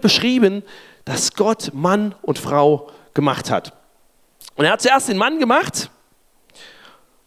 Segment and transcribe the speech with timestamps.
[0.00, 0.62] beschrieben,
[1.04, 3.72] dass Gott Mann und Frau gemacht hat.
[4.56, 5.90] Und er hat zuerst den Mann gemacht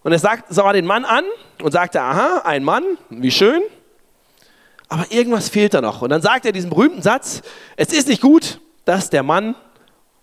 [0.03, 1.25] und er sagt, sah den Mann an
[1.61, 3.61] und sagte, aha, ein Mann, wie schön.
[4.89, 6.01] Aber irgendwas fehlt da noch.
[6.01, 7.41] Und dann sagt er diesen berühmten Satz,
[7.77, 9.55] es ist nicht gut, dass der Mann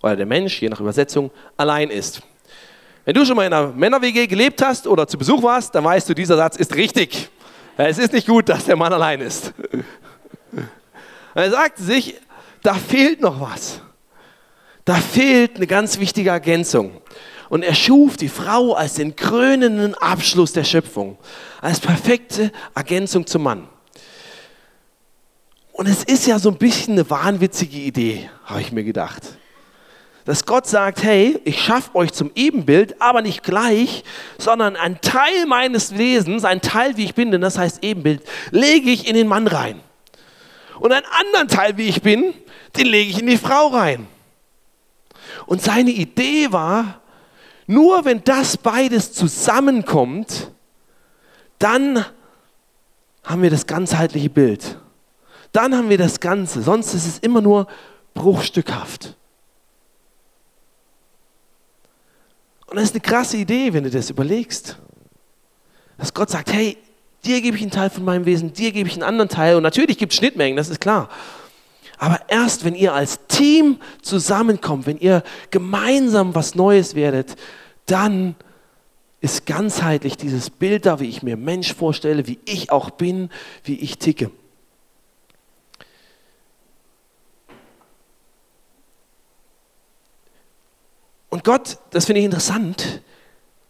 [0.02, 2.22] oder der Mensch, je nach Übersetzung, allein ist.
[3.04, 6.08] Wenn du schon mal in einer Männer-WG gelebt hast oder zu Besuch warst, dann weißt
[6.08, 7.30] du, dieser Satz ist richtig.
[7.76, 9.52] Es ist nicht gut, dass der Mann allein ist.
[11.34, 12.16] er sagt sich,
[12.62, 13.80] da fehlt noch was.
[14.84, 17.00] Da fehlt eine ganz wichtige Ergänzung.
[17.48, 21.18] Und er schuf die Frau als den krönenden Abschluss der Schöpfung,
[21.60, 23.68] als perfekte Ergänzung zum Mann.
[25.72, 29.22] Und es ist ja so ein bisschen eine wahnwitzige Idee, habe ich mir gedacht.
[30.26, 34.04] Dass Gott sagt, hey, ich schaffe euch zum Ebenbild, aber nicht gleich,
[34.38, 38.90] sondern ein Teil meines Wesens, ein Teil, wie ich bin, denn das heißt Ebenbild, lege
[38.90, 39.80] ich in den Mann rein.
[40.80, 42.32] Und einen anderen Teil, wie ich bin,
[42.76, 44.08] den lege ich in die Frau rein.
[45.46, 47.02] Und seine Idee war,
[47.66, 50.50] nur wenn das beides zusammenkommt,
[51.58, 52.04] dann
[53.22, 54.78] haben wir das ganzheitliche Bild.
[55.52, 56.62] Dann haben wir das Ganze.
[56.62, 57.66] Sonst ist es immer nur
[58.14, 59.16] bruchstückhaft.
[62.66, 64.78] Und das ist eine krasse Idee, wenn du das überlegst.
[65.98, 66.78] Dass Gott sagt, hey,
[67.24, 69.56] dir gebe ich einen Teil von meinem Wesen, dir gebe ich einen anderen Teil.
[69.56, 71.08] Und natürlich gibt es Schnittmengen, das ist klar.
[71.98, 77.36] Aber erst wenn ihr als Team zusammenkommt, wenn ihr gemeinsam was Neues werdet,
[77.86, 78.36] dann
[79.20, 83.28] ist ganzheitlich dieses Bild da, wie ich mir Mensch vorstelle, wie ich auch bin,
[83.64, 84.30] wie ich ticke.
[91.28, 93.02] Und Gott, das finde ich interessant,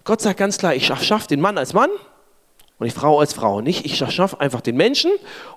[0.05, 1.91] Gott sagt ganz klar, ich schaffe den Mann als Mann
[2.81, 3.61] und die Frau als Frau.
[3.61, 5.13] Nicht, ich schaffe einfach den Menschen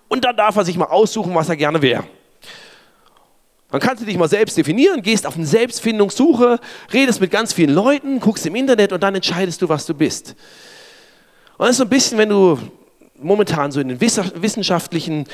[0.09, 2.03] und dann darf er sich mal aussuchen, was er gerne wäre.
[3.71, 6.59] Dann kannst du dich mal selbst definieren, gehst auf eine Selbstfindungssuche,
[6.91, 10.35] redest mit ganz vielen Leuten, guckst im Internet und dann entscheidest du, was du bist.
[11.57, 12.59] Und das ist so ein bisschen, wenn du
[13.15, 15.25] momentan so in den wissenschaftlichen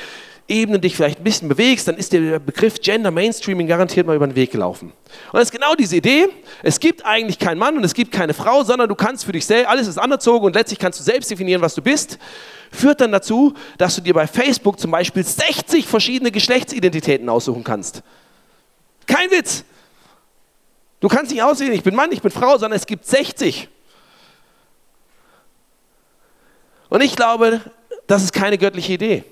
[0.50, 4.26] Ebenen dich vielleicht ein bisschen bewegst, dann ist der Begriff Gender Mainstreaming garantiert mal über
[4.26, 4.88] den Weg gelaufen.
[5.32, 6.28] Und das ist genau diese Idee.
[6.62, 9.46] Es gibt eigentlich keinen Mann und es gibt keine Frau, sondern du kannst für dich
[9.46, 12.18] selbst, alles ist anerzogen und letztlich kannst du selbst definieren, was du bist.
[12.72, 18.02] Führt dann dazu, dass du dir bei Facebook zum Beispiel 60 verschiedene Geschlechtsidentitäten aussuchen kannst.
[19.06, 19.64] Kein Witz.
[20.98, 23.68] Du kannst nicht aussehen, ich bin Mann, ich bin Frau, sondern es gibt 60.
[26.88, 27.60] Und ich glaube,
[28.06, 29.24] das ist keine göttliche Idee.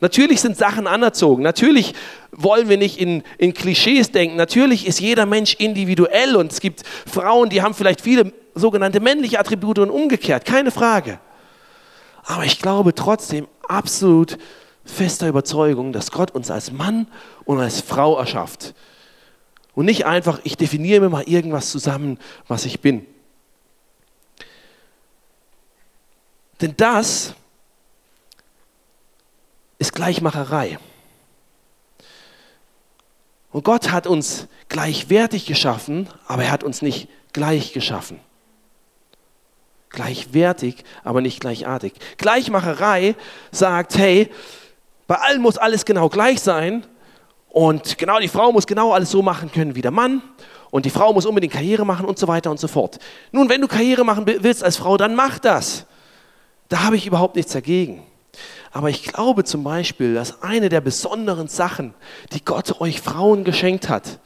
[0.00, 1.42] Natürlich sind Sachen anerzogen.
[1.42, 1.94] Natürlich
[2.32, 4.36] wollen wir nicht in, in Klischees denken.
[4.36, 9.38] Natürlich ist jeder Mensch individuell und es gibt Frauen, die haben vielleicht viele sogenannte männliche
[9.38, 10.44] Attribute und umgekehrt.
[10.44, 11.20] Keine Frage.
[12.24, 14.38] Aber ich glaube trotzdem absolut
[14.84, 17.06] fester Überzeugung, dass Gott uns als Mann
[17.44, 18.74] und als Frau erschafft.
[19.74, 22.18] Und nicht einfach, ich definiere mir mal irgendwas zusammen,
[22.48, 23.06] was ich bin.
[26.60, 27.34] Denn das
[29.80, 30.78] ist Gleichmacherei.
[33.50, 38.20] Und Gott hat uns gleichwertig geschaffen, aber er hat uns nicht gleich geschaffen.
[39.88, 41.94] Gleichwertig, aber nicht gleichartig.
[42.18, 43.16] Gleichmacherei
[43.50, 44.30] sagt, hey,
[45.08, 46.86] bei allen muss alles genau gleich sein
[47.48, 50.22] und genau die Frau muss genau alles so machen können wie der Mann
[50.70, 52.98] und die Frau muss unbedingt Karriere machen und so weiter und so fort.
[53.32, 55.86] Nun, wenn du Karriere machen willst als Frau, dann mach das.
[56.68, 58.04] Da habe ich überhaupt nichts dagegen.
[58.72, 61.92] Aber ich glaube zum Beispiel, dass eine der besonderen Sachen,
[62.32, 64.20] die Gott euch Frauen geschenkt hat,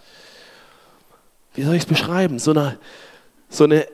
[1.55, 2.79] wie soll ich es beschreiben, so eine,
[3.49, 3.87] so eine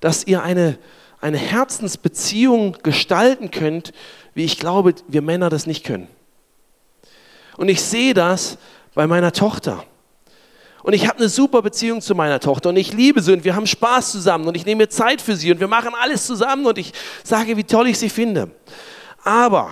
[0.00, 0.78] dass ihr eine,
[1.20, 3.92] eine Herzensbeziehung gestalten könnt,
[4.34, 6.08] wie ich glaube, wir Männer das nicht können.
[7.56, 8.58] Und ich sehe das
[8.94, 9.84] bei meiner Tochter.
[10.84, 13.56] Und ich habe eine super Beziehung zu meiner Tochter und ich liebe sie und wir
[13.56, 16.76] haben Spaß zusammen und ich nehme Zeit für sie und wir machen alles zusammen und
[16.76, 16.92] ich
[17.22, 18.50] sage, wie toll ich sie finde.
[19.24, 19.70] Aber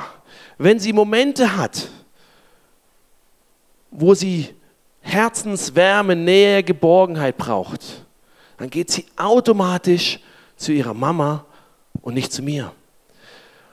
[0.56, 1.88] wenn sie Momente hat,
[3.90, 4.54] wo sie
[5.02, 8.06] Herzenswärme, Nähe, Geborgenheit braucht,
[8.56, 10.18] dann geht sie automatisch
[10.56, 11.44] zu ihrer Mama
[12.00, 12.72] und nicht zu mir.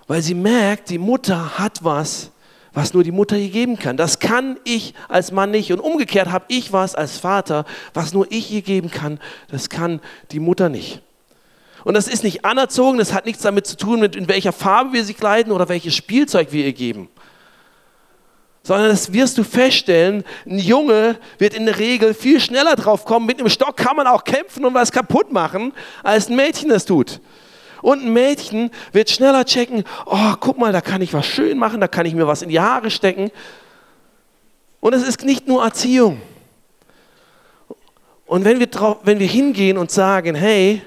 [0.07, 2.31] Weil sie merkt, die Mutter hat was,
[2.79, 3.97] was nur die Mutter ihr geben kann.
[3.97, 5.73] Das kann ich als Mann nicht.
[5.73, 9.19] Und umgekehrt habe ich was als Vater, was nur ich ihr geben kann.
[9.51, 9.99] Das kann
[10.31, 11.01] die Mutter nicht.
[11.83, 14.93] Und das ist nicht anerzogen, das hat nichts damit zu tun, mit in welcher Farbe
[14.93, 17.09] wir sie kleiden oder welches Spielzeug wir ihr geben.
[18.63, 23.25] Sondern das wirst du feststellen, ein Junge wird in der Regel viel schneller drauf kommen,
[23.25, 26.85] mit einem Stock kann man auch kämpfen und was kaputt machen, als ein Mädchen das
[26.85, 27.19] tut.
[27.81, 31.81] Und ein Mädchen wird schneller checken, oh, guck mal, da kann ich was schön machen,
[31.81, 33.31] da kann ich mir was in die Haare stecken.
[34.79, 36.21] Und es ist nicht nur Erziehung.
[38.25, 40.81] Und wenn wir, drauf, wenn wir hingehen und sagen, hey,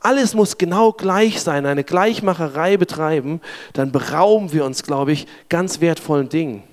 [0.00, 3.40] alles muss genau gleich sein, eine Gleichmacherei betreiben,
[3.72, 6.64] dann berauben wir uns, glaube ich, ganz wertvollen Dingen.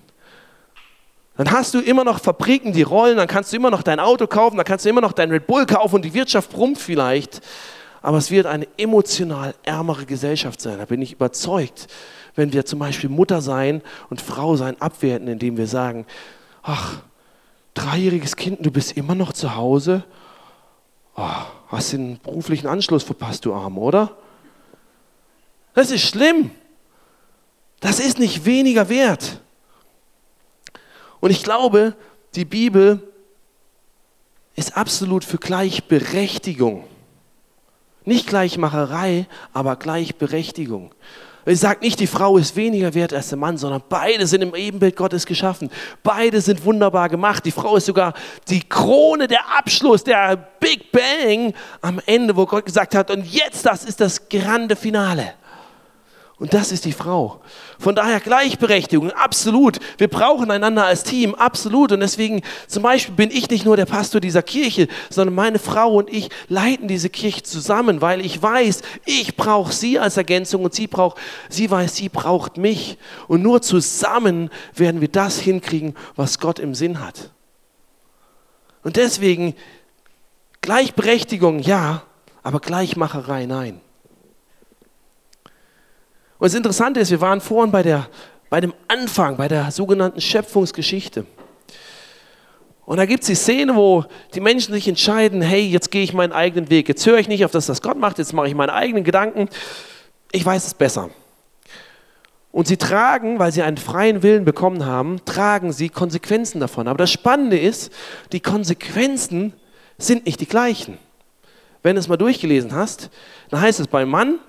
[1.38, 4.28] Dann hast du immer noch Fabriken, die rollen, dann kannst du immer noch dein Auto
[4.28, 7.40] kaufen, dann kannst du immer noch dein Red Bull kaufen und die Wirtschaft brummt vielleicht.
[8.02, 10.78] Aber es wird eine emotional ärmere Gesellschaft sein.
[10.78, 11.88] Da bin ich überzeugt,
[12.36, 16.06] wenn wir zum Beispiel Mutter sein und Frau sein abwerten, indem wir sagen,
[16.64, 17.02] ach,
[17.74, 20.04] dreijähriges Kind, du bist immer noch zu Hause.
[21.16, 21.28] Oh,
[21.68, 24.16] hast den beruflichen Anschluss verpasst, du Arm, oder?
[25.74, 26.52] Das ist schlimm.
[27.80, 29.42] Das ist nicht weniger wert.
[31.20, 31.96] Und ich glaube,
[32.36, 33.02] die Bibel
[34.56, 36.84] ist absolut für Gleichberechtigung.
[38.06, 40.94] Nicht Gleichmacherei, aber Gleichberechtigung.
[41.46, 44.54] Es sagt nicht, die Frau ist weniger wert als der Mann, sondern beide sind im
[44.54, 45.72] Ebenbild Gottes geschaffen.
[46.04, 47.46] Beide sind wunderbar gemacht.
[47.46, 48.14] Die Frau ist sogar
[48.50, 53.66] die Krone, der Abschluss, der Big Bang am Ende, wo Gott gesagt hat, und jetzt
[53.66, 55.34] das ist das grande Finale.
[56.40, 57.42] Und das ist die Frau.
[57.78, 59.78] Von daher Gleichberechtigung, absolut.
[59.98, 61.92] Wir brauchen einander als Team, absolut.
[61.92, 65.96] Und deswegen zum Beispiel bin ich nicht nur der Pastor dieser Kirche, sondern meine Frau
[65.96, 70.74] und ich leiten diese Kirche zusammen, weil ich weiß, ich brauche sie als Ergänzung und
[70.74, 71.18] sie braucht,
[71.50, 72.98] sie weiß, sie braucht mich.
[73.28, 77.32] Und nur zusammen werden wir das hinkriegen, was Gott im Sinn hat.
[78.82, 79.56] Und deswegen
[80.62, 82.04] Gleichberechtigung ja,
[82.44, 83.82] aber Gleichmacherei nein.
[86.40, 88.08] Und das Interessante ist, wir waren vorhin bei, der,
[88.50, 91.26] bei dem Anfang, bei der sogenannten Schöpfungsgeschichte.
[92.86, 96.14] Und da gibt es die Szene, wo die Menschen sich entscheiden, hey, jetzt gehe ich
[96.14, 96.88] meinen eigenen Weg.
[96.88, 99.50] Jetzt höre ich nicht auf das, was Gott macht, jetzt mache ich meine eigenen Gedanken.
[100.32, 101.10] Ich weiß es besser.
[102.52, 106.88] Und sie tragen, weil sie einen freien Willen bekommen haben, tragen sie Konsequenzen davon.
[106.88, 107.92] Aber das Spannende ist,
[108.32, 109.54] die Konsequenzen
[109.98, 110.98] sind nicht die gleichen.
[111.84, 113.10] Wenn du es mal durchgelesen hast,
[113.50, 114.40] dann heißt es beim Mann,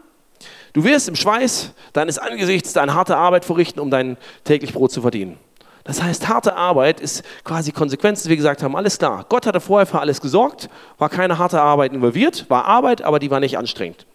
[0.73, 5.03] Du wirst im Schweiß deines Angesichts deine harte Arbeit verrichten, um dein täglich Brot zu
[5.03, 5.39] verdienen.
[5.85, 9.25] Das heißt, harte Arbeit ist quasi Konsequenz, dass wir gesagt haben, alles klar.
[9.29, 10.69] Gott hatte vorher für alles gesorgt,
[10.99, 14.07] war keine harte Arbeit involviert, war Arbeit, aber die war nicht anstrengend.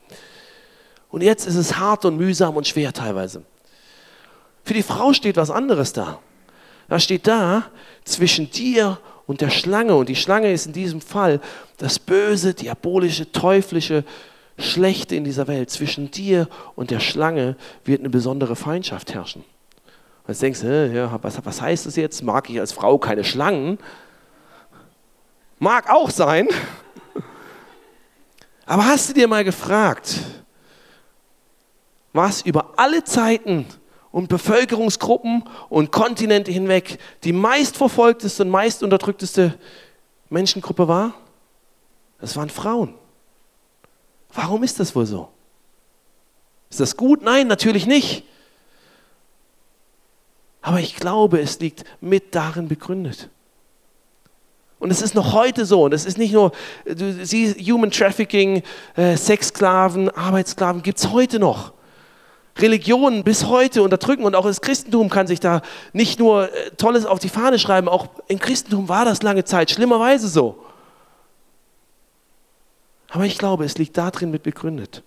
[1.09, 3.43] Und jetzt ist es hart und mühsam und schwer teilweise.
[4.63, 6.19] Für die Frau steht was anderes da.
[6.87, 7.63] Da steht da,
[8.03, 11.39] zwischen dir und der Schlange, und die Schlange ist in diesem Fall
[11.77, 14.03] das böse, diabolische, teuflische,
[14.57, 19.43] Schlechte in dieser Welt, zwischen dir und der Schlange wird eine besondere Feindschaft herrschen.
[20.27, 22.23] Jetzt denkst du, ja, was, was heißt das jetzt?
[22.23, 23.77] Mag ich als Frau keine Schlangen?
[25.59, 26.47] Mag auch sein.
[28.65, 30.19] Aber hast du dir mal gefragt,
[32.13, 33.67] was über alle Zeiten
[34.11, 39.53] und Bevölkerungsgruppen und Kontinente hinweg die meistverfolgteste und meist unterdrückteste
[40.29, 41.13] Menschengruppe war?
[42.19, 42.95] Das waren Frauen.
[44.35, 45.29] Warum ist das wohl so?
[46.69, 47.21] Ist das gut?
[47.21, 48.25] Nein, natürlich nicht.
[50.61, 53.29] Aber ich glaube, es liegt mit darin begründet.
[54.79, 55.83] Und es ist noch heute so.
[55.83, 56.51] Und es ist nicht nur,
[56.85, 58.61] du siehst, Human Trafficking,
[58.95, 61.71] äh, Sexsklaven, Arbeitssklaven gibt es heute noch.
[62.57, 67.05] Religionen bis heute unterdrücken und auch das Christentum kann sich da nicht nur äh, Tolles
[67.05, 70.63] auf die Fahne schreiben, auch im Christentum war das lange Zeit schlimmerweise so.
[73.09, 75.03] Aber ich glaube, es liegt darin mit begründet.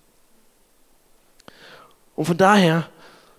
[2.15, 2.89] Und von daher,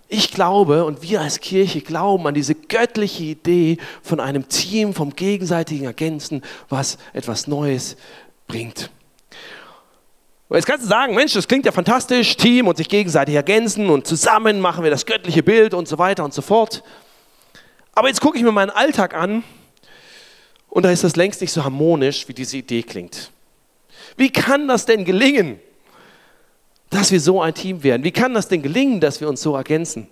[0.08, 5.14] ich glaube und wir als Kirche glauben an diese göttliche Idee von einem Team, vom
[5.14, 7.96] gegenseitigen Ergänzen, was etwas Neues
[8.48, 8.90] bringt.
[10.48, 13.88] Und jetzt kannst du sagen, Mensch, das klingt ja fantastisch, Team und sich gegenseitig ergänzen
[13.88, 16.82] und zusammen machen wir das göttliche Bild und so weiter und so fort.
[17.92, 19.44] Aber jetzt gucke ich mir meinen Alltag an
[20.68, 23.30] und da ist das längst nicht so harmonisch, wie diese Idee klingt.
[24.20, 25.58] Wie kann das denn gelingen,
[26.90, 28.04] dass wir so ein Team werden?
[28.04, 30.08] Wie kann das denn gelingen, dass wir uns so ergänzen?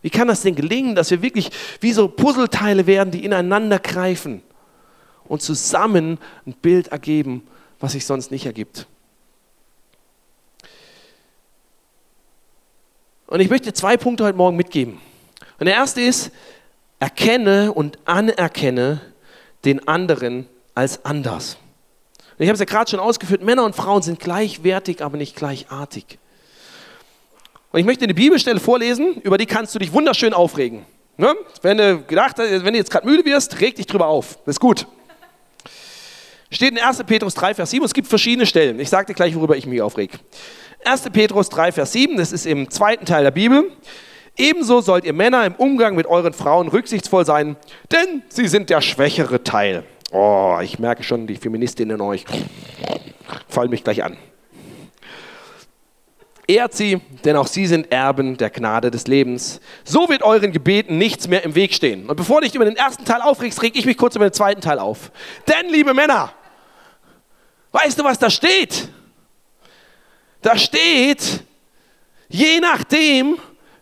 [0.00, 4.42] Wie kann das denn gelingen, dass wir wirklich wie so Puzzleteile werden, die ineinander greifen
[5.24, 6.16] und zusammen
[6.46, 7.46] ein Bild ergeben,
[7.80, 8.86] was sich sonst nicht ergibt?
[13.26, 15.02] Und ich möchte zwei Punkte heute Morgen mitgeben.
[15.60, 16.30] Und der erste ist,
[16.98, 19.02] erkenne und anerkenne
[19.66, 21.58] den anderen als anders.
[22.38, 25.34] Und ich habe es ja gerade schon ausgeführt, Männer und Frauen sind gleichwertig, aber nicht
[25.34, 26.18] gleichartig.
[27.72, 30.86] Und ich möchte eine Bibelstelle vorlesen, über die kannst du dich wunderschön aufregen.
[31.16, 31.34] Ne?
[31.62, 34.38] Wenn du gedacht wenn du jetzt gerade müde wirst, reg dich drüber auf.
[34.46, 34.86] Das ist gut.
[36.50, 37.02] Steht in 1.
[37.04, 37.84] Petrus 3, Vers 7.
[37.84, 38.78] Es gibt verschiedene Stellen.
[38.78, 40.12] Ich sage dir gleich, worüber ich mich aufreg.
[40.84, 41.10] 1.
[41.10, 43.72] Petrus 3, Vers 7, das ist im zweiten Teil der Bibel.
[44.36, 47.56] Ebenso sollt ihr Männer im Umgang mit euren Frauen rücksichtsvoll sein,
[47.90, 49.82] denn sie sind der schwächere Teil.
[50.10, 52.24] Oh, ich merke schon, die Feministinnen in euch
[53.48, 54.16] fallen mich gleich an.
[56.46, 59.60] Ehrt sie, denn auch sie sind Erben der Gnade des Lebens.
[59.84, 62.08] So wird euren Gebeten nichts mehr im Weg stehen.
[62.08, 64.32] Und bevor du dich über den ersten Teil aufregst, reg ich mich kurz über den
[64.32, 65.12] zweiten Teil auf.
[65.46, 66.32] Denn, liebe Männer,
[67.72, 68.88] weißt du, was da steht?
[70.40, 71.44] Da steht,
[72.28, 73.38] je nachdem,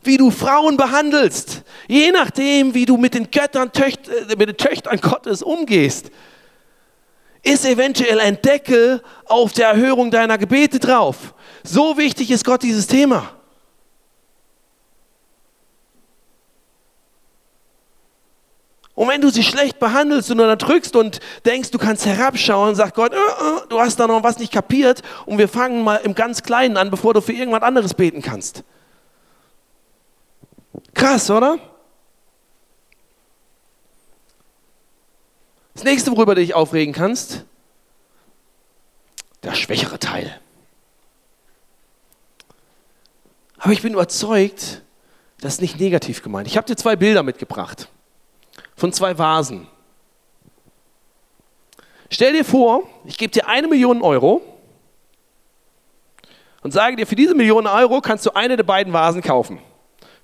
[0.07, 4.57] wie du Frauen behandelst, je nachdem, wie du mit den Göttern, Töcht, äh, mit den
[4.57, 6.11] Töchtern Gottes umgehst,
[7.43, 11.35] ist eventuell ein Deckel auf der Erhörung deiner Gebete drauf.
[11.63, 13.37] So wichtig ist Gott dieses Thema.
[18.97, 23.13] Und wenn du sie schlecht behandelst und unterdrückst und denkst, du kannst herabschauen, sagt Gott,
[23.13, 26.43] äh, äh, du hast da noch was nicht kapiert und wir fangen mal im ganz
[26.43, 28.65] Kleinen an, bevor du für irgendwas anderes beten kannst.
[30.95, 31.59] Krass, oder?
[35.75, 37.45] Das nächste, worüber du dich aufregen kannst,
[39.43, 40.41] der schwächere Teil.
[43.59, 44.83] Aber ich bin überzeugt,
[45.41, 46.47] das ist nicht negativ gemeint.
[46.47, 47.89] Ich habe dir zwei Bilder mitgebracht
[48.75, 49.69] von zwei Vasen.
[52.11, 54.43] Stell dir vor, ich gebe dir eine Million Euro
[56.63, 59.61] und sage dir, für diese Million Euro kannst du eine der beiden Vasen kaufen.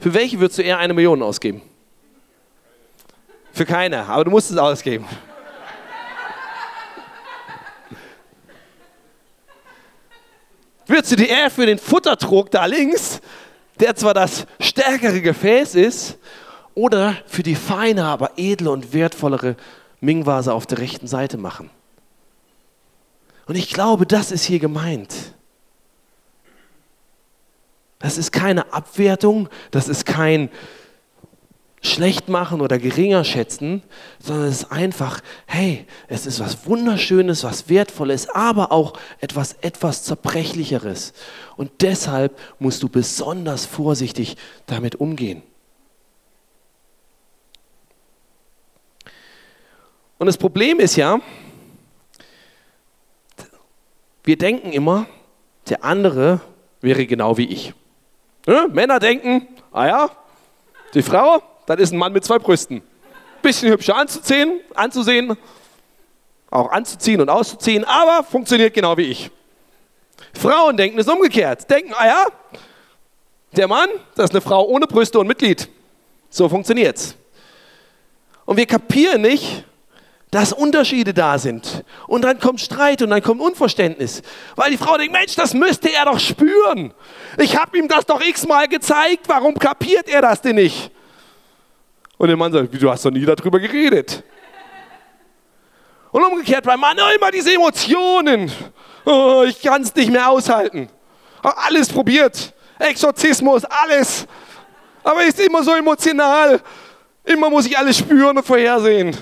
[0.03, 1.63] Für welche würdest du eher eine Million ausgeben?
[3.53, 5.07] Für keine, aber du musst es ausgeben.
[10.89, 13.21] Würdest du dir eher für den Futtertrog da links,
[13.79, 16.19] der zwar das stärkere Gefäß ist,
[16.75, 19.55] oder für die feine, aber edle und wertvollere
[20.01, 21.71] Ming-Vase auf der rechten Seite machen?
[23.47, 25.15] Und ich glaube, das ist hier gemeint.
[28.03, 30.51] Das ist keine Abwertung, das ist kein
[31.81, 33.83] Schlechtmachen oder geringer schätzen,
[34.19, 40.03] sondern es ist einfach, hey, es ist was Wunderschönes, was Wertvolles, aber auch etwas, etwas
[40.03, 41.13] Zerbrechlicheres.
[41.57, 45.43] Und deshalb musst du besonders vorsichtig damit umgehen.
[50.19, 51.21] Und das Problem ist ja,
[54.25, 55.07] wir denken immer,
[55.69, 56.41] der andere
[56.81, 57.75] wäre genau wie ich.
[58.47, 60.11] Ja, Männer denken, ah ja,
[60.95, 62.83] die Frau, das ist ein Mann mit zwei Brüsten.
[63.41, 65.37] Bisschen hübscher anzuziehen, anzusehen,
[66.51, 69.31] auch anzuziehen und auszuziehen, aber funktioniert genau wie ich.
[70.35, 71.69] Frauen denken es umgekehrt.
[71.71, 72.27] Denken, ah ja,
[73.53, 75.69] der Mann, das ist eine Frau ohne Brüste und Mitglied.
[76.31, 77.15] So funktioniert's.
[78.45, 79.65] Und wir kapieren nicht,
[80.33, 81.85] dass Unterschiede da sind.
[82.07, 84.23] Und dann kommt Streit und dann kommt Unverständnis.
[84.57, 86.95] Weil die Frau denkt, Mensch, das müsste er doch spüren.
[87.37, 90.91] Ich habe ihm das doch x-mal gezeigt, warum kapiert er das denn nicht?
[92.17, 94.25] Und der Mann sagt, du hast doch nie darüber geredet.
[96.13, 98.51] Und umgekehrt beim Mann immer diese Emotionen.
[99.05, 100.89] Oh, ich kann es nicht mehr aushalten.
[101.43, 102.55] Alles probiert.
[102.79, 104.27] Exorzismus, alles.
[105.05, 106.59] Aber ist immer so emotional.
[107.23, 109.15] Immer muss ich alles spüren und vorhersehen.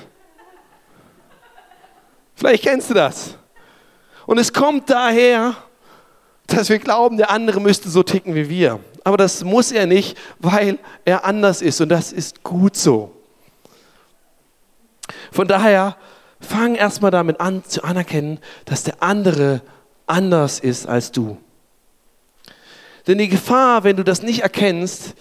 [2.40, 3.37] Vielleicht kennst du das.
[4.25, 5.54] Und es kommt daher,
[6.47, 8.80] dass wir glauben, der andere müsste so ticken wie wir.
[9.04, 13.14] Aber das muss er nicht, weil er anders ist und das ist gut so.
[15.30, 15.99] Von daher
[16.40, 19.61] fang erstmal damit an zu anerkennen, dass der andere
[20.06, 21.37] anders ist als du.
[23.06, 25.12] Denn die Gefahr, wenn du das nicht erkennst,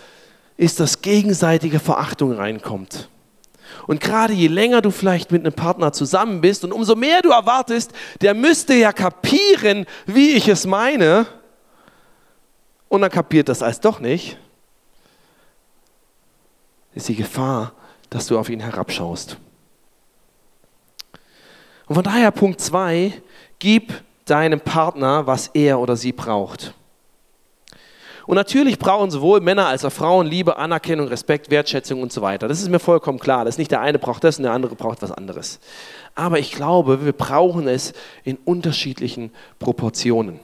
[0.55, 3.09] ist, dass gegenseitige Verachtung reinkommt.
[3.89, 7.31] Und gerade je länger du vielleicht mit einem Partner zusammen bist und umso mehr du
[7.31, 7.91] erwartest,
[8.21, 11.25] der müsste ja kapieren, wie ich es meine,
[12.87, 14.37] und dann kapiert das als doch nicht,
[16.93, 17.73] ist die Gefahr,
[18.11, 19.37] dass du auf ihn herabschaust.
[21.87, 23.11] Und von daher Punkt 2,
[23.57, 26.75] gib deinem Partner, was er oder sie braucht.
[28.29, 32.47] Und natürlich brauchen sowohl Männer als auch Frauen Liebe, Anerkennung, Respekt, Wertschätzung und so weiter.
[32.47, 33.43] Das ist mir vollkommen klar.
[33.43, 35.59] Das ist nicht der eine braucht das und der andere braucht was anderes.
[36.13, 37.91] Aber ich glaube, wir brauchen es
[38.23, 40.39] in unterschiedlichen Proportionen.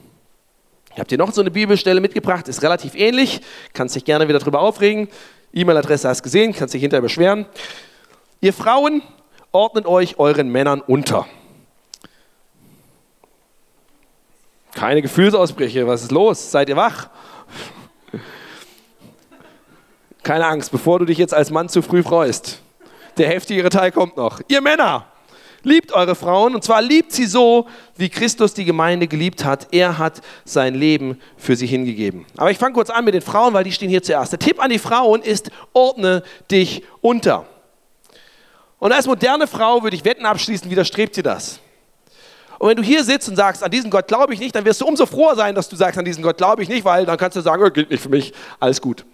[0.94, 3.40] Ich habe dir noch so eine Bibelstelle mitgebracht, ist relativ ähnlich,
[3.72, 5.06] kannst dich gerne wieder darüber aufregen.
[5.52, 7.46] E-Mail-Adresse hast gesehen, kannst dich hinterher beschweren.
[8.40, 9.00] Ihr Frauen
[9.52, 11.24] ordnet euch euren Männern unter.
[14.74, 16.50] Keine Gefühlsausbrüche, was ist los?
[16.50, 17.10] Seid ihr wach?
[20.26, 22.60] Keine Angst, bevor du dich jetzt als Mann zu früh freust.
[23.16, 24.40] Der heftigere Teil kommt noch.
[24.48, 25.06] Ihr Männer,
[25.62, 27.66] Liebt eure Frauen und zwar liebt sie so,
[27.96, 29.68] wie Christus die Gemeinde geliebt hat.
[29.70, 32.24] Er hat sein Leben für sie hingegeben.
[32.36, 34.32] Aber ich fange kurz an mit den Frauen, weil die stehen hier zuerst.
[34.32, 37.46] Der Tipp an die Frauen ist, ordne dich unter.
[38.80, 41.60] Und als moderne Frau würde ich Wetten abschließen, widerstrebt dir das.
[42.58, 44.80] Und wenn du hier sitzt und sagst, an diesen Gott glaube ich nicht, dann wirst
[44.80, 47.16] du umso froher sein, dass du sagst, an diesen Gott glaube ich nicht, weil dann
[47.16, 49.04] kannst du sagen, oh, gilt nicht für mich, alles gut.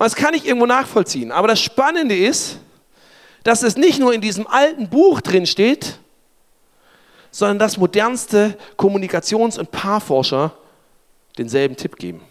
[0.00, 1.30] Und das kann ich irgendwo nachvollziehen.
[1.30, 2.58] Aber das Spannende ist,
[3.42, 5.98] dass es nicht nur in diesem alten Buch drin steht,
[7.30, 10.54] sondern dass modernste Kommunikations- und Paarforscher
[11.36, 12.22] denselben Tipp geben.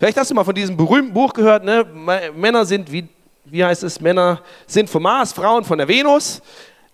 [0.00, 1.86] Vielleicht hast du mal von diesem berühmten Buch gehört, ne?
[2.34, 3.06] Männer sind, wie,
[3.44, 6.42] wie heißt es, Männer sind vom Mars, Frauen von der Venus,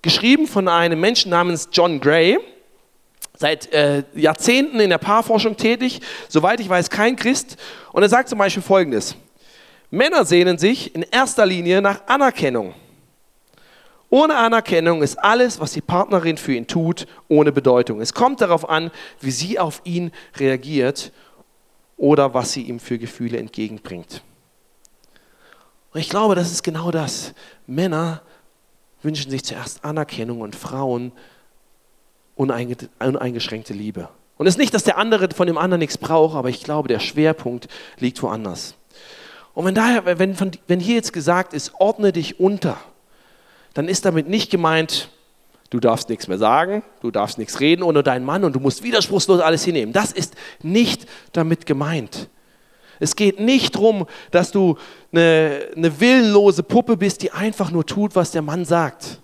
[0.02, 2.38] geschrieben von einem Menschen namens John Gray,
[3.36, 7.56] seit äh, Jahrzehnten in der Paarforschung tätig, soweit ich weiß kein Christ.
[7.92, 9.16] Und er sagt zum Beispiel Folgendes.
[9.90, 12.74] Männer sehnen sich in erster Linie nach Anerkennung.
[14.08, 18.00] Ohne Anerkennung ist alles, was die Partnerin für ihn tut, ohne Bedeutung.
[18.00, 18.90] Es kommt darauf an,
[19.20, 21.12] wie sie auf ihn reagiert
[21.96, 24.22] oder was sie ihm für Gefühle entgegenbringt.
[25.92, 27.34] Und ich glaube, das ist genau das.
[27.66, 28.22] Männer
[29.02, 31.12] wünschen sich zuerst Anerkennung und Frauen
[32.36, 34.08] uneingeschränkte Liebe.
[34.36, 36.88] Und es ist nicht, dass der andere von dem anderen nichts braucht, aber ich glaube,
[36.88, 38.74] der Schwerpunkt liegt woanders.
[39.54, 42.76] Und wenn, daher, wenn, wenn hier jetzt gesagt ist, ordne dich unter,
[43.72, 45.08] dann ist damit nicht gemeint,
[45.70, 48.82] du darfst nichts mehr sagen, du darfst nichts reden ohne deinen Mann und du musst
[48.82, 49.94] widerspruchslos alles hinnehmen.
[49.94, 52.28] Das ist nicht damit gemeint.
[53.00, 54.76] Es geht nicht darum, dass du
[55.12, 59.20] eine, eine willenlose Puppe bist, die einfach nur tut, was der Mann sagt.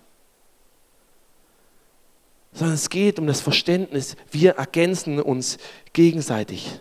[2.53, 5.57] Sondern es geht um das Verständnis, wir ergänzen uns
[5.93, 6.79] gegenseitig.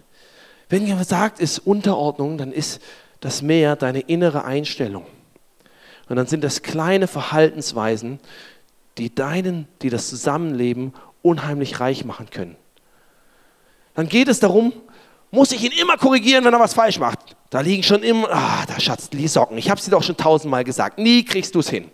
[0.69, 2.81] Wenn gesagt ist Unterordnung, dann ist
[3.21, 5.07] das mehr deine innere Einstellung.
[6.09, 8.21] Und dann sind das kleine Verhaltensweisen,
[8.99, 10.93] die deinen, die das Zusammenleben
[11.23, 12.57] unheimlich reich machen können.
[13.95, 14.73] Dann geht es darum,
[15.31, 17.19] muss ich ihn immer korrigieren, wenn er was falsch macht.
[17.51, 19.59] Da liegen schon immer, ah, da Schatz, die Socken.
[19.59, 20.99] Ich habe es dir doch schon tausendmal gesagt.
[20.99, 21.91] Nie kriegst du es hin.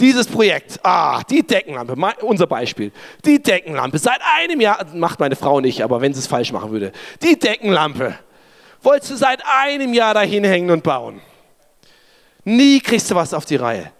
[0.00, 2.90] Dieses Projekt, ah, die Deckenlampe, unser Beispiel.
[3.24, 6.70] Die Deckenlampe, seit einem Jahr, macht meine Frau nicht, aber wenn sie es falsch machen
[6.70, 6.90] würde.
[7.22, 8.18] Die Deckenlampe
[8.82, 11.20] wolltest du seit einem Jahr dahin hängen und bauen.
[12.44, 13.92] Nie kriegst du was auf die Reihe.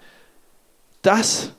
[1.02, 1.52] Das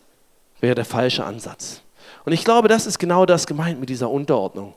[0.59, 1.81] wäre der falsche Ansatz.
[2.25, 4.73] Und ich glaube, das ist genau das gemeint mit dieser Unterordnung.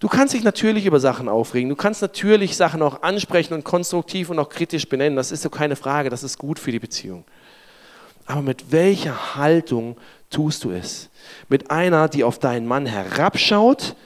[0.00, 4.30] Du kannst dich natürlich über Sachen aufregen, du kannst natürlich Sachen auch ansprechen und konstruktiv
[4.30, 7.24] und auch kritisch benennen, das ist so keine Frage, das ist gut für die Beziehung.
[8.26, 9.96] Aber mit welcher Haltung
[10.30, 11.10] tust du es?
[11.48, 13.96] Mit einer, die auf deinen Mann herabschaut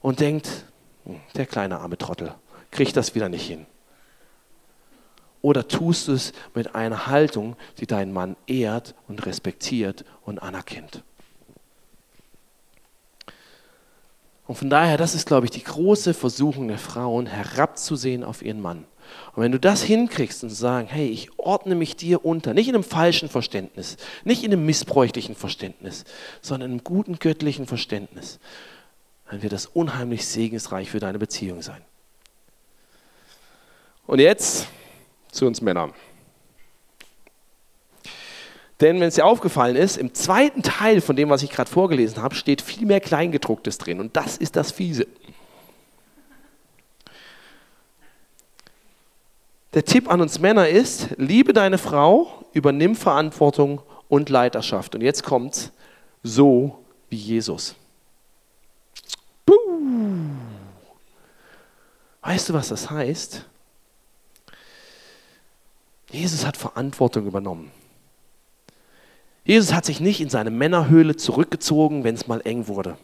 [0.00, 0.64] und denkt,
[1.04, 2.34] hm, der kleine arme Trottel,
[2.70, 3.66] kriegt das wieder nicht hin.
[5.42, 11.02] Oder tust du es mit einer Haltung, die deinen Mann ehrt und respektiert und anerkennt.
[14.46, 18.60] Und von daher, das ist, glaube ich, die große Versuchung der Frauen, herabzusehen auf ihren
[18.60, 18.84] Mann.
[19.34, 22.74] Und wenn du das hinkriegst und sagen, hey, ich ordne mich dir unter, nicht in
[22.74, 26.04] einem falschen Verständnis, nicht in einem missbräuchlichen Verständnis,
[26.40, 28.38] sondern in einem guten göttlichen Verständnis,
[29.30, 31.82] dann wird das unheimlich segensreich für deine Beziehung sein.
[34.06, 34.66] Und jetzt
[35.30, 35.92] zu uns Männern.
[38.80, 42.22] Denn wenn es dir aufgefallen ist, im zweiten Teil von dem, was ich gerade vorgelesen
[42.22, 44.00] habe, steht viel mehr Kleingedrucktes drin.
[44.00, 45.06] Und das ist das Fiese.
[49.72, 54.94] Der Tipp an uns Männer ist, liebe deine Frau, übernimm Verantwortung und Leiterschaft.
[54.96, 55.70] Und jetzt kommt
[56.24, 57.76] so wie Jesus.
[59.46, 59.54] Puh.
[62.20, 63.44] Weißt du, was das heißt?
[66.10, 67.70] Jesus hat Verantwortung übernommen.
[69.44, 72.98] Jesus hat sich nicht in seine Männerhöhle zurückgezogen, wenn es mal eng wurde.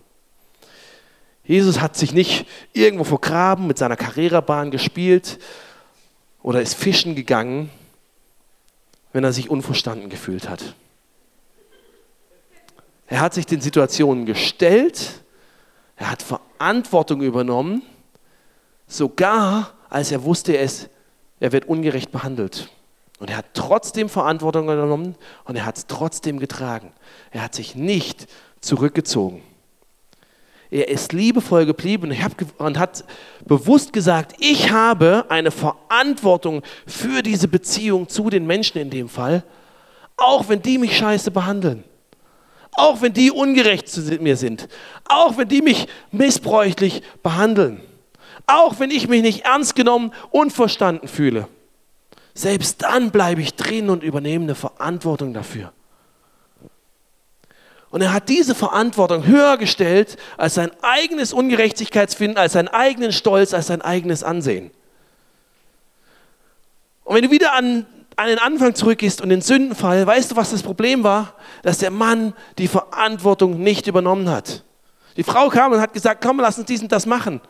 [1.45, 5.39] Jesus hat sich nicht irgendwo vergraben, mit seiner Karrierebahn gespielt
[6.47, 7.71] oder ist fischen gegangen,
[9.13, 10.77] wenn er sich unverstanden gefühlt hat.
[13.09, 15.25] Er hat sich den Situationen gestellt,
[15.97, 17.83] er hat Verantwortung übernommen,
[18.87, 22.71] sogar als er wusste, er wird ungerecht behandelt.
[23.19, 26.93] Und er hat trotzdem Verantwortung genommen und er hat es trotzdem getragen.
[27.33, 28.29] Er hat sich nicht
[28.61, 29.43] zurückgezogen.
[30.77, 32.15] Er ist liebevoll geblieben
[32.59, 33.03] und hat
[33.47, 39.43] bewusst gesagt, ich habe eine Verantwortung für diese Beziehung zu den Menschen in dem Fall,
[40.19, 41.83] auch wenn die mich scheiße behandeln,
[42.73, 44.69] auch wenn die ungerecht zu mir sind,
[45.07, 47.81] auch wenn die mich missbräuchlich behandeln,
[48.47, 51.49] auch wenn ich mich nicht ernst genommen und verstanden fühle
[52.35, 55.73] selbst dann bleibe ich drin und übernehme eine Verantwortung dafür.
[57.97, 63.55] Und er hat diese Verantwortung höher gestellt als sein eigenes Ungerechtigkeitsfinden, als seinen eigenen Stolz,
[63.55, 64.71] als sein eigenes Ansehen.
[67.05, 70.51] Und wenn du wieder an, an den Anfang zurückgehst und den Sündenfall, weißt du, was
[70.51, 71.33] das Problem war?
[71.63, 74.63] Dass der Mann die Verantwortung nicht übernommen hat.
[75.17, 77.41] Die Frau kam und hat gesagt, komm, lass uns dies und das machen.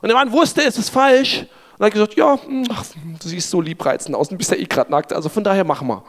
[0.00, 1.44] Und der Mann wusste, es ist falsch.
[1.76, 2.84] Und hat gesagt, ja, hm, ach,
[3.20, 5.88] du siehst so liebreizend aus und bist ja eh gerade nackt, also von daher machen
[5.88, 6.04] wir.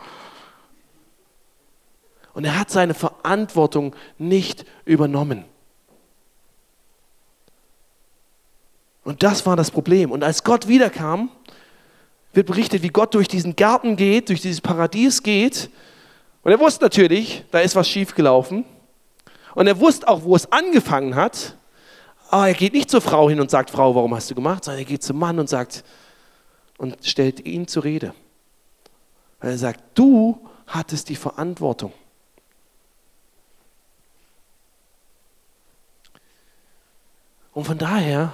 [2.34, 5.46] Und er hat seine Verantwortung nicht übernommen.
[9.04, 10.12] Und das war das Problem.
[10.12, 11.30] Und als Gott wiederkam,
[12.34, 15.70] wird berichtet, wie Gott durch diesen Garten geht, durch dieses Paradies geht.
[16.42, 18.66] Und er wusste natürlich, da ist was schiefgelaufen.
[19.54, 21.58] Und er wusste auch, wo es angefangen hat.
[22.32, 24.64] Aber er geht nicht zur Frau hin und sagt, Frau, warum hast du gemacht?
[24.64, 25.84] Sondern er geht zum Mann und sagt
[26.78, 28.16] und stellt ihn zur Rede.
[29.40, 31.94] Weil er sagt, du hattest die Verantwortung.
[37.54, 38.34] Und von daher,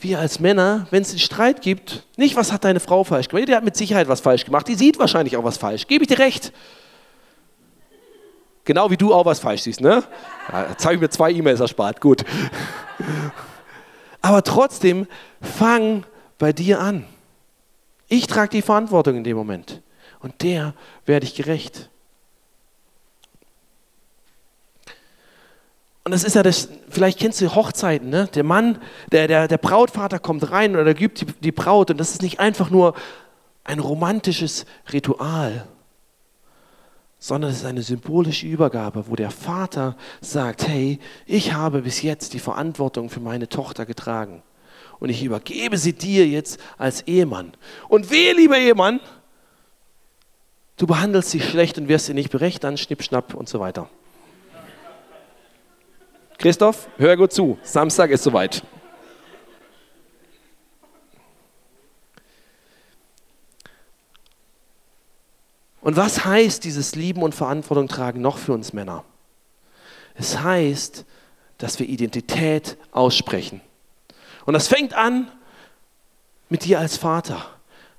[0.00, 3.48] wir als Männer, wenn es einen Streit gibt, nicht, was hat deine Frau falsch gemacht,
[3.48, 6.08] die hat mit Sicherheit was falsch gemacht, die sieht wahrscheinlich auch was falsch, gebe ich
[6.08, 6.52] dir recht.
[8.64, 10.02] Genau wie du auch was falsch siehst, ne?
[10.70, 12.24] Jetzt habe ich mir zwei E-Mails erspart, gut.
[14.22, 15.06] Aber trotzdem,
[15.40, 16.04] fang
[16.38, 17.06] bei dir an.
[18.08, 19.82] Ich trage die Verantwortung in dem Moment.
[20.20, 20.74] Und der
[21.06, 21.88] werde ich gerecht.
[26.04, 28.28] Und das ist ja das, vielleicht kennst du Hochzeiten, ne?
[28.34, 28.78] Der Mann,
[29.12, 32.40] der, der, der Brautvater kommt rein oder gibt die, die Braut und das ist nicht
[32.40, 32.94] einfach nur
[33.64, 35.66] ein romantisches Ritual,
[37.18, 42.32] sondern es ist eine symbolische Übergabe, wo der Vater sagt, hey, ich habe bis jetzt
[42.32, 44.42] die Verantwortung für meine Tochter getragen
[45.00, 47.52] und ich übergebe sie dir jetzt als Ehemann.
[47.88, 49.00] Und wehe, lieber Ehemann,
[50.78, 53.90] du behandelst sie schlecht und wirst sie nicht berecht, dann schnipp, schnapp und so weiter.
[56.40, 57.58] Christoph, hör gut zu.
[57.62, 58.62] Samstag ist soweit.
[65.82, 69.04] Und was heißt dieses Lieben und Verantwortung tragen noch für uns Männer?
[70.14, 71.04] Es heißt,
[71.58, 73.60] dass wir Identität aussprechen.
[74.46, 75.30] Und das fängt an
[76.48, 77.50] mit dir als Vater,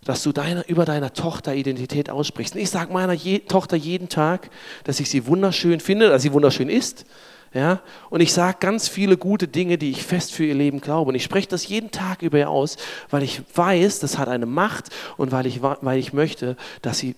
[0.04, 2.56] dass du deine, über deiner Tochter Identität aussprichst.
[2.56, 4.50] Und ich sage meiner je, Tochter jeden Tag,
[4.84, 7.06] dass ich sie wunderschön finde, dass sie wunderschön ist,
[7.54, 7.82] ja?
[8.10, 11.10] Und ich sage ganz viele gute Dinge, die ich fest für ihr Leben glaube.
[11.10, 12.78] Und ich spreche das jeden Tag über ihr aus,
[13.10, 17.16] weil ich weiß, das hat eine Macht und weil ich, weil ich möchte, dass sie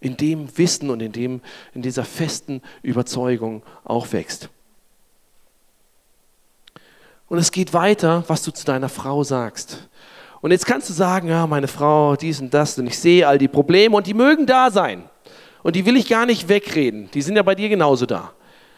[0.00, 1.40] in dem Wissen und in, dem,
[1.74, 4.48] in dieser festen Überzeugung auch wächst.
[7.28, 9.88] Und es geht weiter, was du zu deiner Frau sagst.
[10.42, 13.38] Und jetzt kannst du sagen, ja, meine Frau, dies und das, und ich sehe all
[13.38, 15.04] die Probleme und die mögen da sein.
[15.62, 17.08] Und die will ich gar nicht wegreden.
[17.14, 18.32] Die sind ja bei dir genauso da.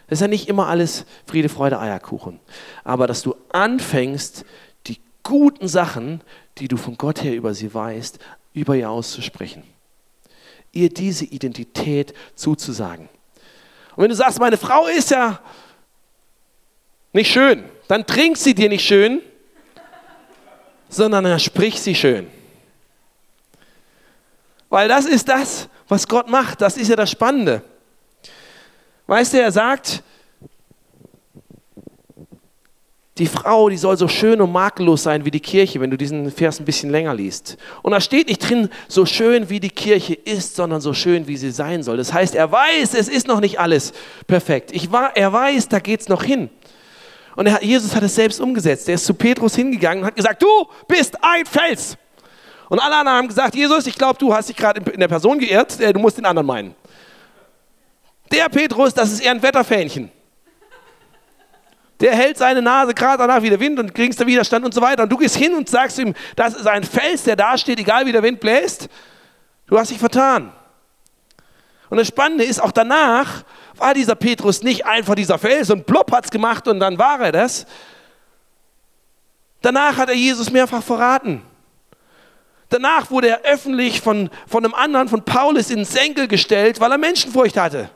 [0.07, 2.40] Das ist ja nicht immer alles Friede, Freude, Eierkuchen.
[2.83, 4.45] Aber dass du anfängst,
[4.87, 6.21] die guten Sachen,
[6.59, 8.19] die du von Gott her über sie weißt,
[8.53, 9.62] über ihr auszusprechen.
[10.73, 13.09] Ihr diese Identität zuzusagen.
[13.97, 15.40] Und wenn du sagst, meine Frau ist ja
[17.12, 19.23] nicht schön, dann trink sie dir nicht schön,
[20.88, 22.29] sondern dann sprich sie schön.
[24.69, 26.61] Weil das ist das, was Gott macht.
[26.61, 27.62] Das ist ja das Spannende.
[29.07, 30.03] Weißt du, er sagt,
[33.19, 36.33] die Frau, die soll so schön und makellos sein wie die Kirche, wenn du diesen
[36.33, 37.57] Vers ein bisschen länger liest.
[37.83, 41.37] Und da steht nicht drin, so schön wie die Kirche ist, sondern so schön wie
[41.37, 41.97] sie sein soll.
[41.97, 43.93] Das heißt, er weiß, es ist noch nicht alles
[44.27, 44.71] perfekt.
[44.73, 46.51] Ich war, er weiß, da geht es noch hin.
[47.37, 48.88] Und er, Jesus hat es selbst umgesetzt.
[48.88, 51.97] Er ist zu Petrus hingegangen und hat gesagt, du bist ein Fels.
[52.69, 55.38] Und alle anderen haben gesagt, Jesus, ich glaube, du hast dich gerade in der Person
[55.38, 56.75] geirrt, äh, du musst den anderen meinen.
[58.35, 60.11] Der Petrus, das ist eher ein Wetterfähnchen.
[62.01, 64.81] Der hält seine Nase gerade danach wie der Wind und kriegst da Widerstand und so
[64.81, 65.05] weiter.
[65.05, 68.07] Und du gehst hin und sagst ihm, das ist ein Fels, der da steht, egal
[68.07, 68.88] wie der Wind bläst.
[69.68, 70.53] Du hast dich vertan.
[71.90, 73.44] Und das Spannende ist, auch danach
[73.77, 77.20] war dieser Petrus nicht einfach dieser Fels und plopp hat es gemacht und dann war
[77.20, 77.66] er das.
[79.62, 81.42] Danach hat er Jesus mehrfach verraten.
[82.68, 86.99] Danach wurde er öffentlich von, von einem anderen, von Paulus, ins Senkel gestellt, weil er
[86.99, 87.90] Menschenfurcht hatte.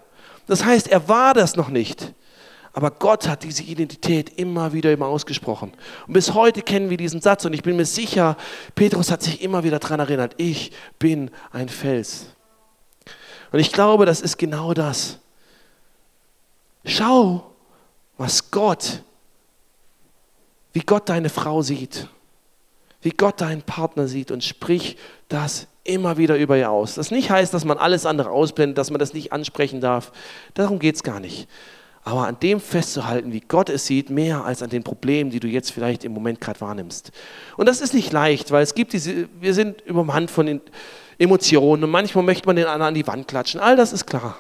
[0.49, 2.15] Das heißt, er war das noch nicht.
[2.73, 5.73] Aber Gott hat diese Identität immer wieder immer ausgesprochen.
[6.07, 8.37] Und bis heute kennen wir diesen Satz und ich bin mir sicher,
[8.75, 12.27] Petrus hat sich immer wieder daran erinnert, ich bin ein Fels.
[13.51, 15.19] Und ich glaube, das ist genau das.
[16.85, 17.53] Schau,
[18.17, 19.03] was Gott,
[20.73, 22.09] wie Gott deine Frau sieht.
[23.01, 24.97] wie Gott deinen Partner sieht und sprich
[25.29, 26.95] das immer wieder über ihr aus.
[26.95, 30.13] Das nicht heißt, dass man alles andere ausblendet, dass man das nicht ansprechen darf.
[30.55, 31.49] Darum geht es gar nicht.
[32.05, 35.49] Aber an dem festzuhalten, wie Gott es sieht, mehr als an den Problemen, die du
[35.49, 37.11] jetzt vielleicht im Moment gerade wahrnimmst.
[37.57, 40.61] Und das ist nicht leicht, weil es gibt diese, wir sind übermannt von
[41.19, 43.61] Emotionen und manchmal möchte man den anderen an die Wand klatschen.
[43.61, 44.39] All das ist klar.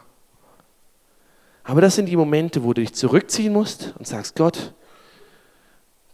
[1.64, 4.72] Aber das sind die Momente, wo du dich zurückziehen musst und sagst, Gott,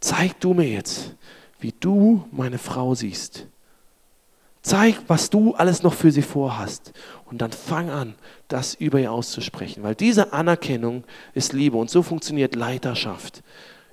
[0.01, 1.15] zeig du mir jetzt,
[1.59, 3.47] wie du meine Frau siehst.
[4.65, 6.91] Zeig, was du alles noch für sie vorhast.
[7.25, 8.15] Und dann fang an,
[8.47, 9.83] das über ihr auszusprechen.
[9.83, 11.03] Weil diese Anerkennung
[11.35, 11.77] ist Liebe.
[11.77, 13.43] Und so funktioniert Leiterschaft.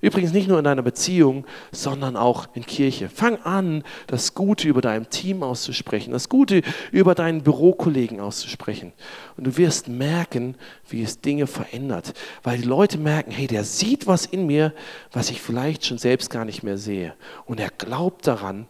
[0.01, 3.11] Übrigens nicht nur in deiner Beziehung, sondern auch in Kirche.
[3.11, 8.95] Fang an, das Gute über deinem Team auszusprechen, das Gute über deinen Bürokollegen auszusprechen.
[9.37, 10.55] Und du wirst merken,
[10.89, 12.15] wie es Dinge verändert.
[12.43, 14.73] Weil die Leute merken, hey, der sieht was in mir,
[15.13, 17.13] was ich vielleicht schon selbst gar nicht mehr sehe.
[17.45, 18.67] Und er glaubt daran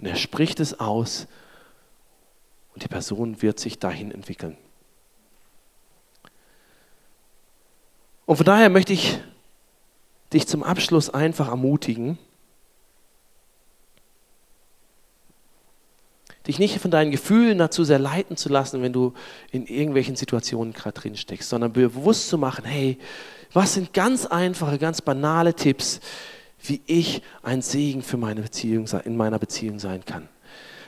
[0.00, 1.28] und er spricht es aus
[2.74, 4.56] und die Person wird sich dahin entwickeln.
[8.26, 9.18] Und von daher möchte ich
[10.32, 12.18] dich zum Abschluss einfach ermutigen,
[16.46, 19.14] dich nicht von deinen Gefühlen dazu sehr leiten zu lassen, wenn du
[19.50, 22.98] in irgendwelchen Situationen gerade drin steckst, sondern bewusst zu machen, hey,
[23.52, 26.00] was sind ganz einfache, ganz banale Tipps,
[26.62, 30.28] wie ich ein Segen für meine Beziehung in meiner Beziehung sein kann.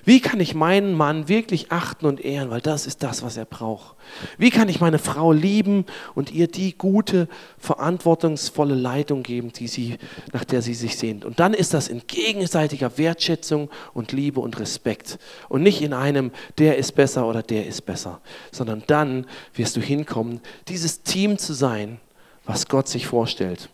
[0.07, 3.45] Wie kann ich meinen Mann wirklich achten und ehren, weil das ist das, was er
[3.45, 3.97] braucht?
[4.39, 7.27] Wie kann ich meine Frau lieben und ihr die gute,
[7.59, 9.99] verantwortungsvolle Leitung geben, die sie,
[10.33, 11.25] nach der sie sich sehnt?
[11.25, 16.31] Und dann ist das in gegenseitiger Wertschätzung und Liebe und Respekt und nicht in einem,
[16.59, 18.21] der ist besser oder der ist besser,
[18.53, 21.99] sondern dann wirst du hinkommen, dieses Team zu sein,
[22.45, 23.71] was Gott sich vorstellt.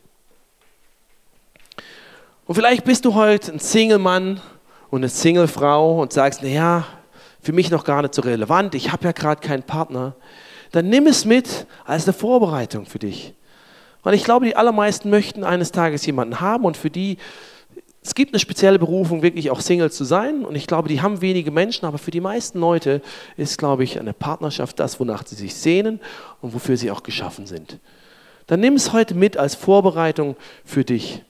[2.47, 4.41] Und vielleicht bist du heute ein Single-Mann
[4.93, 6.87] und eine Single-Frau und sagst, naja,
[7.41, 10.15] für mich noch gar nicht so relevant, ich habe ja gerade keinen Partner,
[10.71, 13.33] dann nimm es mit als eine Vorbereitung für dich.
[14.03, 17.17] Weil ich glaube, die allermeisten möchten eines Tages jemanden haben und für die,
[18.03, 21.23] es gibt eine spezielle Berufung, wirklich auch Single zu sein und ich glaube, die haben
[21.23, 23.01] wenige Menschen, aber für die meisten Leute
[23.39, 26.01] ist, glaube ich, eine Partnerschaft das, wonach sie sich sehnen
[26.43, 27.79] und wofür sie auch geschaffen sind.
[28.47, 31.23] Dann nimm es heute mit als Vorbereitung für dich.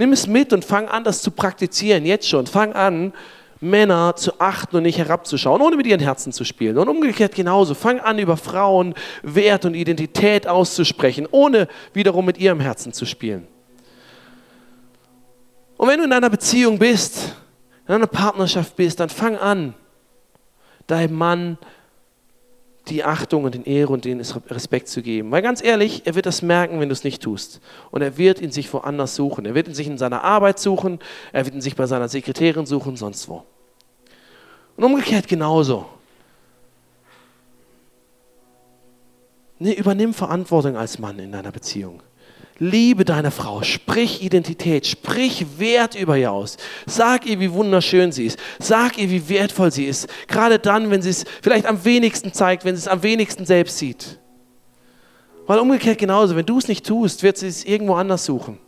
[0.00, 2.46] Nimm es mit und fang an, das zu praktizieren, jetzt schon.
[2.46, 3.12] Fang an,
[3.60, 6.78] Männer zu achten und nicht herabzuschauen, ohne mit ihren Herzen zu spielen.
[6.78, 7.74] Und umgekehrt genauso.
[7.74, 13.46] Fang an, über Frauen Wert und Identität auszusprechen, ohne wiederum mit ihrem Herzen zu spielen.
[15.76, 17.36] Und wenn du in einer Beziehung bist,
[17.86, 19.74] in einer Partnerschaft bist, dann fang an,
[20.86, 21.58] deinem Mann
[22.90, 25.30] die Achtung und den Ehre und den Respekt zu geben.
[25.30, 27.60] Weil ganz ehrlich, er wird das merken, wenn du es nicht tust.
[27.90, 29.46] Und er wird ihn sich woanders suchen.
[29.46, 30.98] Er wird ihn sich in seiner Arbeit suchen,
[31.32, 33.44] er wird ihn sich bei seiner Sekretärin suchen, sonst wo.
[34.76, 35.86] Und umgekehrt genauso.
[39.58, 42.02] Nee, übernimm Verantwortung als Mann in deiner Beziehung.
[42.62, 46.58] Liebe deine Frau, sprich Identität, sprich Wert über ihr aus.
[46.84, 48.38] Sag ihr, wie wunderschön sie ist.
[48.58, 50.08] Sag ihr, wie wertvoll sie ist.
[50.28, 53.78] Gerade dann, wenn sie es vielleicht am wenigsten zeigt, wenn sie es am wenigsten selbst
[53.78, 54.18] sieht.
[55.46, 58.58] Weil umgekehrt genauso, wenn du es nicht tust, wird sie es irgendwo anders suchen.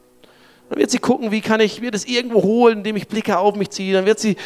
[0.70, 3.56] Dann wird sie gucken, wie kann ich mir das irgendwo holen, indem ich Blicke auf
[3.56, 3.92] mich ziehe.
[3.92, 4.36] Dann wird sie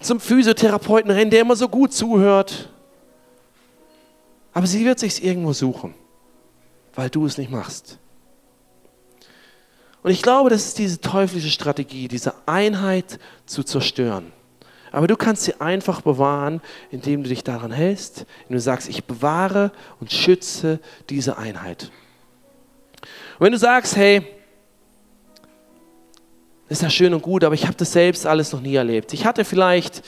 [0.00, 2.70] zum Physiotherapeuten rennen, der immer so gut zuhört.
[4.54, 5.92] Aber sie wird sich irgendwo suchen,
[6.94, 7.98] weil du es nicht machst.
[10.08, 14.32] Und ich glaube, das ist diese teuflische Strategie, diese Einheit zu zerstören.
[14.90, 19.04] Aber du kannst sie einfach bewahren, indem du dich daran hältst, indem du sagst, ich
[19.04, 21.90] bewahre und schütze diese Einheit.
[23.38, 24.26] Und wenn du sagst, hey,
[26.70, 29.12] ist ja schön und gut, aber ich habe das selbst alles noch nie erlebt.
[29.12, 30.02] Ich hatte vielleicht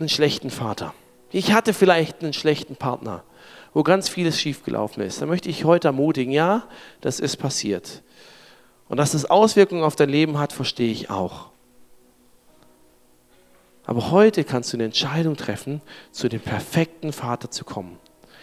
[0.00, 0.94] einen schlechten Vater.
[1.30, 3.22] Ich hatte vielleicht einen schlechten Partner,
[3.72, 5.22] wo ganz vieles schiefgelaufen ist.
[5.22, 6.64] Dann möchte ich heute ermutigen, ja,
[7.02, 8.02] das ist passiert.
[8.88, 11.46] Und dass das Auswirkungen auf dein Leben hat, verstehe ich auch.
[13.84, 17.98] Aber heute kannst du eine Entscheidung treffen, zu dem perfekten Vater zu kommen.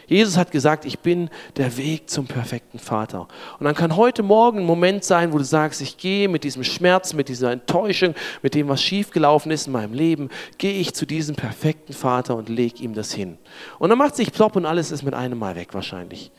[0.05, 3.27] Jesus hat gesagt, ich bin der Weg zum perfekten Vater.
[3.57, 6.63] Und dann kann heute Morgen ein Moment sein, wo du sagst, ich gehe mit diesem
[6.65, 11.05] Schmerz, mit dieser Enttäuschung, mit dem, was schiefgelaufen ist in meinem Leben, gehe ich zu
[11.05, 13.37] diesem perfekten Vater und lege ihm das hin.
[13.79, 16.31] Und dann macht sich plopp und alles ist mit einem Mal weg wahrscheinlich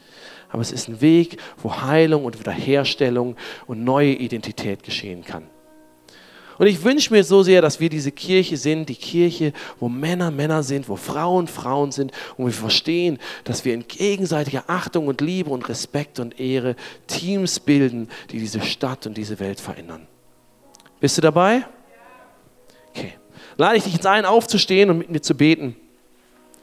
[0.55, 3.35] aber es ist ein Weg, wo Heilung und Wiederherstellung
[3.67, 5.49] und neue Identität geschehen kann.
[6.59, 10.31] Und ich wünsche mir so sehr, dass wir diese Kirche sind, die Kirche, wo Männer
[10.31, 15.21] Männer sind, wo Frauen Frauen sind und wir verstehen, dass wir in gegenseitiger Achtung und
[15.21, 16.77] Liebe und Respekt und Ehre
[17.09, 20.07] Teams bilden, die diese Stadt und diese Welt verändern.
[21.01, 21.67] Bist du dabei?
[22.91, 23.15] Okay.
[23.57, 25.75] lade ich dich jetzt ein, aufzustehen und mit mir zu beten.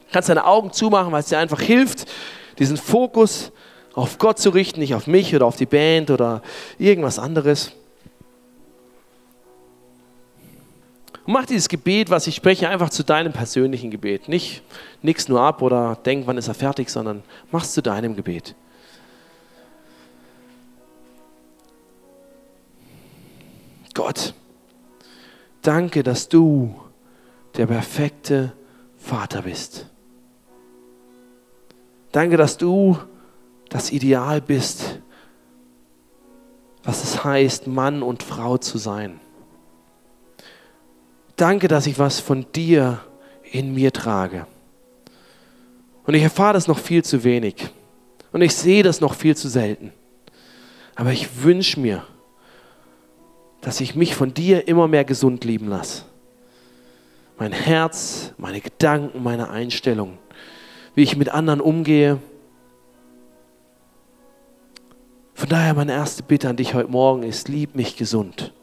[0.07, 2.09] Du kannst deine Augen zumachen, weil es dir einfach hilft,
[2.57, 3.51] diesen Fokus
[3.93, 6.41] auf Gott zu richten, nicht auf mich oder auf die Band oder
[6.77, 7.73] irgendwas anderes.
[11.25, 14.27] Und mach dieses Gebet, was ich spreche, einfach zu deinem persönlichen Gebet.
[14.27, 14.63] Nicht
[15.01, 18.55] nix nur ab oder denk, wann ist er fertig, sondern mach es zu deinem Gebet.
[23.93, 24.33] Gott,
[25.61, 26.73] danke, dass du
[27.57, 28.53] der perfekte
[28.97, 29.87] Vater bist.
[32.11, 32.97] Danke, dass du
[33.71, 34.99] das Ideal bist,
[36.83, 39.19] was es heißt, Mann und Frau zu sein.
[41.37, 42.99] Danke, dass ich was von dir
[43.49, 44.45] in mir trage.
[46.05, 47.69] Und ich erfahre das noch viel zu wenig.
[48.31, 49.93] Und ich sehe das noch viel zu selten.
[50.95, 52.03] Aber ich wünsche mir,
[53.61, 56.03] dass ich mich von dir immer mehr gesund lieben lasse.
[57.37, 60.17] Mein Herz, meine Gedanken, meine Einstellung,
[60.93, 62.19] wie ich mit anderen umgehe.
[65.41, 68.53] Von daher meine erste Bitte an dich heute Morgen ist, lieb mich gesund.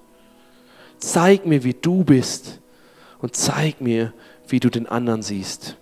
[0.99, 2.61] Zeig mir, wie du bist
[3.21, 4.13] und zeig mir,
[4.47, 5.77] wie du den anderen siehst.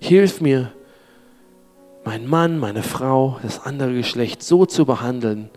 [0.00, 0.72] Hilf mir,
[2.04, 5.48] meinen Mann, meine Frau, das andere Geschlecht so zu behandeln,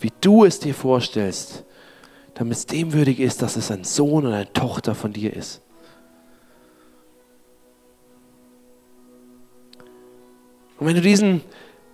[0.00, 1.64] wie du es dir vorstellst,
[2.34, 5.62] damit es dem würdig ist, dass es ein Sohn oder eine Tochter von dir ist.
[10.78, 11.42] Und wenn du diesen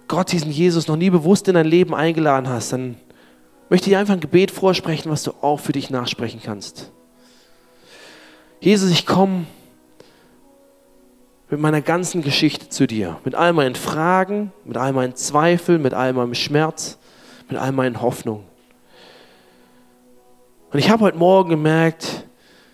[0.08, 2.96] Gott, diesen Jesus noch nie bewusst in dein Leben eingeladen hast, dann
[3.70, 6.92] möchte ich einfach ein Gebet vorsprechen, was du auch für dich nachsprechen kannst.
[8.60, 9.46] Jesus, ich komme
[11.48, 15.94] mit meiner ganzen Geschichte zu dir, mit all meinen Fragen, mit all meinen Zweifeln, mit
[15.94, 16.98] all meinem Schmerz
[17.52, 18.44] mit all meinen Hoffnungen.
[20.72, 22.24] Und ich habe heute Morgen gemerkt,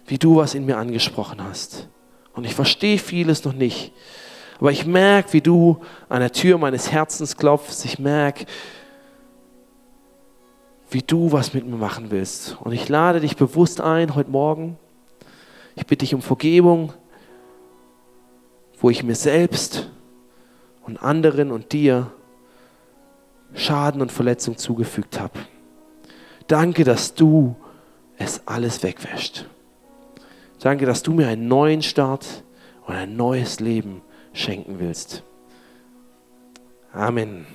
[0.06, 1.88] wie du was in mir angesprochen hast.
[2.32, 3.92] Und ich verstehe vieles noch nicht.
[4.60, 7.84] Aber ich merke, wie du an der Tür meines Herzens klopfst.
[7.84, 8.46] Ich merke,
[10.90, 12.56] wie du was mit mir machen willst.
[12.60, 14.76] Und ich lade dich bewusst ein heute Morgen.
[15.76, 16.92] Ich bitte dich um Vergebung,
[18.80, 19.90] wo ich mir selbst
[20.84, 22.10] und anderen und dir
[23.54, 25.38] Schaden und Verletzung zugefügt habe.
[26.48, 27.56] Danke, dass du
[28.16, 29.46] es alles wegwäscht.
[30.60, 32.42] Danke, dass du mir einen neuen Start
[32.86, 35.22] und ein neues Leben schenken willst.
[36.94, 37.46] Amen.